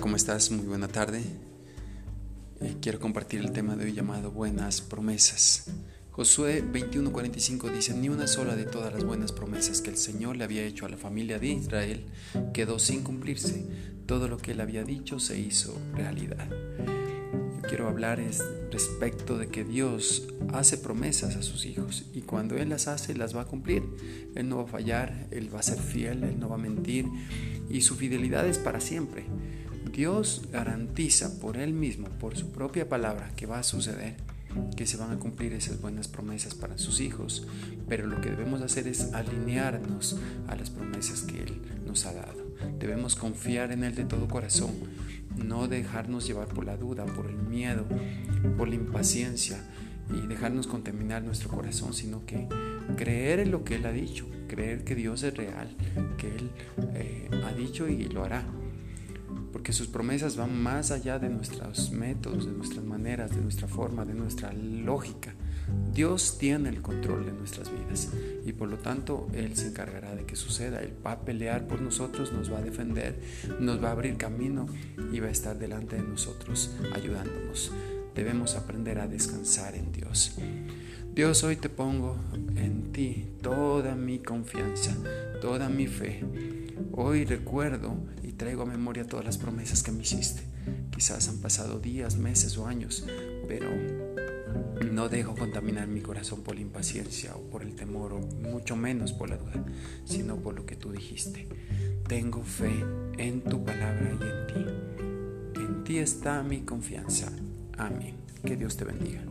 ¿cómo 0.00 0.16
estás? 0.16 0.50
Muy 0.50 0.64
buena 0.64 0.88
tarde. 0.88 1.22
Eh, 2.62 2.74
quiero 2.80 2.98
compartir 2.98 3.40
el 3.40 3.52
tema 3.52 3.76
de 3.76 3.84
hoy 3.84 3.92
llamado 3.92 4.30
Buenas 4.30 4.80
promesas. 4.80 5.66
Josué 6.10 6.64
21:45 6.64 7.70
dice, 7.70 7.94
ni 7.94 8.08
una 8.08 8.26
sola 8.26 8.56
de 8.56 8.64
todas 8.64 8.94
las 8.94 9.04
buenas 9.04 9.30
promesas 9.30 9.82
que 9.82 9.90
el 9.90 9.98
Señor 9.98 10.36
le 10.36 10.44
había 10.44 10.62
hecho 10.62 10.86
a 10.86 10.88
la 10.88 10.96
familia 10.96 11.38
de 11.38 11.48
Israel 11.48 12.06
quedó 12.54 12.78
sin 12.78 13.02
cumplirse. 13.02 13.66
Todo 14.06 14.26
lo 14.26 14.38
que 14.38 14.52
él 14.52 14.62
había 14.62 14.84
dicho 14.84 15.20
se 15.20 15.38
hizo 15.38 15.78
realidad. 15.94 16.48
Yo 16.48 17.68
quiero 17.68 17.86
hablar 17.86 18.22
respecto 18.72 19.36
de 19.36 19.48
que 19.48 19.64
Dios 19.64 20.28
hace 20.54 20.78
promesas 20.78 21.36
a 21.36 21.42
sus 21.42 21.66
hijos 21.66 22.06
y 22.14 22.22
cuando 22.22 22.56
Él 22.56 22.70
las 22.70 22.88
hace, 22.88 23.14
las 23.14 23.36
va 23.36 23.42
a 23.42 23.46
cumplir. 23.46 23.82
Él 24.34 24.48
no 24.48 24.56
va 24.56 24.62
a 24.62 24.66
fallar, 24.66 25.28
Él 25.30 25.54
va 25.54 25.60
a 25.60 25.62
ser 25.62 25.78
fiel, 25.78 26.24
Él 26.24 26.40
no 26.40 26.48
va 26.48 26.54
a 26.54 26.58
mentir 26.58 27.04
y 27.68 27.82
su 27.82 27.96
fidelidad 27.96 28.46
es 28.48 28.58
para 28.58 28.80
siempre. 28.80 29.26
Dios 29.94 30.48
garantiza 30.50 31.38
por 31.38 31.56
Él 31.56 31.72
mismo, 31.72 32.08
por 32.18 32.36
su 32.36 32.50
propia 32.50 32.88
palabra, 32.88 33.30
que 33.36 33.46
va 33.46 33.60
a 33.60 33.62
suceder, 33.62 34.16
que 34.76 34.86
se 34.86 34.96
van 34.96 35.12
a 35.12 35.20
cumplir 35.20 35.52
esas 35.52 35.80
buenas 35.80 36.08
promesas 36.08 36.56
para 36.56 36.78
sus 36.78 37.00
hijos, 37.00 37.46
pero 37.88 38.08
lo 38.08 38.20
que 38.20 38.30
debemos 38.30 38.60
hacer 38.60 38.88
es 38.88 39.12
alinearnos 39.12 40.18
a 40.48 40.56
las 40.56 40.70
promesas 40.70 41.22
que 41.22 41.44
Él 41.44 41.62
nos 41.86 42.06
ha 42.06 42.12
dado. 42.12 42.44
Debemos 42.80 43.14
confiar 43.14 43.70
en 43.70 43.84
Él 43.84 43.94
de 43.94 44.04
todo 44.04 44.26
corazón, 44.26 44.72
no 45.36 45.68
dejarnos 45.68 46.26
llevar 46.26 46.48
por 46.48 46.64
la 46.64 46.76
duda, 46.76 47.06
por 47.06 47.26
el 47.26 47.36
miedo, 47.36 47.86
por 48.58 48.66
la 48.66 48.74
impaciencia 48.74 49.62
y 50.12 50.26
dejarnos 50.26 50.66
contaminar 50.66 51.22
nuestro 51.22 51.50
corazón, 51.50 51.94
sino 51.94 52.26
que 52.26 52.48
creer 52.96 53.38
en 53.38 53.52
lo 53.52 53.62
que 53.62 53.76
Él 53.76 53.86
ha 53.86 53.92
dicho, 53.92 54.26
creer 54.48 54.82
que 54.82 54.96
Dios 54.96 55.22
es 55.22 55.36
real, 55.36 55.68
que 56.18 56.34
Él 56.34 56.50
eh, 56.94 57.30
ha 57.44 57.52
dicho 57.52 57.86
y 57.86 58.06
lo 58.06 58.24
hará. 58.24 58.44
Porque 59.52 59.72
sus 59.72 59.86
promesas 59.86 60.36
van 60.36 60.60
más 60.60 60.90
allá 60.90 61.18
de 61.18 61.28
nuestros 61.28 61.90
métodos, 61.90 62.46
de 62.46 62.52
nuestras 62.52 62.84
maneras, 62.84 63.30
de 63.30 63.40
nuestra 63.40 63.68
forma, 63.68 64.04
de 64.04 64.14
nuestra 64.14 64.52
lógica. 64.52 65.34
Dios 65.92 66.38
tiene 66.38 66.68
el 66.68 66.82
control 66.82 67.24
de 67.24 67.32
nuestras 67.32 67.70
vidas 67.70 68.10
y 68.44 68.52
por 68.52 68.68
lo 68.68 68.78
tanto 68.78 69.28
Él 69.32 69.56
se 69.56 69.68
encargará 69.68 70.14
de 70.14 70.24
que 70.24 70.36
suceda. 70.36 70.82
Él 70.82 70.92
va 71.04 71.12
a 71.12 71.20
pelear 71.20 71.66
por 71.66 71.80
nosotros, 71.80 72.32
nos 72.32 72.52
va 72.52 72.58
a 72.58 72.62
defender, 72.62 73.18
nos 73.60 73.82
va 73.82 73.88
a 73.88 73.92
abrir 73.92 74.16
camino 74.16 74.66
y 75.12 75.20
va 75.20 75.28
a 75.28 75.30
estar 75.30 75.58
delante 75.58 75.96
de 75.96 76.02
nosotros 76.02 76.74
ayudándonos. 76.92 77.72
Debemos 78.14 78.54
aprender 78.54 78.98
a 78.98 79.08
descansar 79.08 79.74
en 79.74 79.90
Dios. 79.92 80.36
Dios, 81.14 81.44
hoy 81.44 81.56
te 81.56 81.68
pongo 81.68 82.16
en 82.56 82.92
ti 82.92 83.26
toda 83.42 83.94
mi 83.94 84.18
confianza, 84.18 84.96
toda 85.40 85.68
mi 85.68 85.86
fe. 85.86 86.24
Hoy 86.92 87.24
recuerdo 87.24 87.96
y 88.22 88.32
traigo 88.32 88.62
a 88.62 88.66
memoria 88.66 89.06
todas 89.06 89.24
las 89.24 89.38
promesas 89.38 89.82
que 89.82 89.92
me 89.92 90.02
hiciste. 90.02 90.42
Quizás 90.90 91.28
han 91.28 91.38
pasado 91.38 91.78
días, 91.78 92.16
meses 92.16 92.56
o 92.56 92.66
años, 92.66 93.04
pero 93.48 93.70
no 94.92 95.08
dejo 95.08 95.34
contaminar 95.34 95.88
mi 95.88 96.00
corazón 96.00 96.42
por 96.42 96.54
la 96.54 96.60
impaciencia 96.60 97.34
o 97.34 97.40
por 97.50 97.62
el 97.62 97.74
temor 97.74 98.12
o 98.12 98.20
mucho 98.20 98.76
menos 98.76 99.12
por 99.12 99.28
la 99.28 99.36
duda, 99.36 99.64
sino 100.04 100.36
por 100.36 100.54
lo 100.54 100.66
que 100.66 100.76
tú 100.76 100.92
dijiste. 100.92 101.48
Tengo 102.08 102.42
fe 102.44 102.84
en 103.18 103.42
tu 103.42 103.64
palabra 103.64 104.16
y 104.20 104.24
en 104.24 104.46
ti. 104.46 105.60
En 105.60 105.84
ti 105.84 105.98
está 105.98 106.42
mi 106.42 106.62
confianza. 106.62 107.32
Amén. 107.78 108.16
Que 108.44 108.56
Dios 108.56 108.76
te 108.76 108.84
bendiga. 108.84 109.22